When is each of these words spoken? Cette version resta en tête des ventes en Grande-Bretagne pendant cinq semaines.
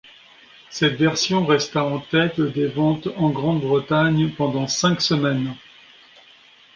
Cette 0.71 0.95
version 0.97 1.45
resta 1.45 1.83
en 1.85 1.99
tête 1.99 2.41
des 2.41 2.65
ventes 2.65 3.07
en 3.17 3.29
Grande-Bretagne 3.29 4.31
pendant 4.31 4.65
cinq 4.67 4.99
semaines. 4.99 5.53